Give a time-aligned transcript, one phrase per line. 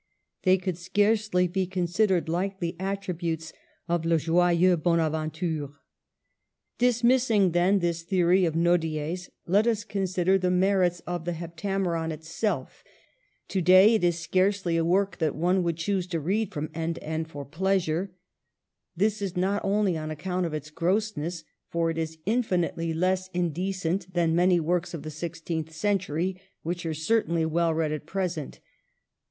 [0.41, 3.53] They could scarcely be considered likely attributes
[3.87, 5.69] of'' le joyeux Bonaventure."
[6.79, 12.11] Dismissing, then, this theory of Nodier's, let us consider the merits of the '* Heptameron"
[12.11, 12.83] itself.
[13.47, 16.19] THE'' HEPTAMERONP 229 To day it is scarcely a work that one would choose to
[16.19, 18.11] read from end to end for pleasure.
[18.95, 24.11] This is not only on account of its grossness, for it is infinitely less indecent
[24.15, 28.59] 'than many works of the Sixteenth Century which are certainly well read at present.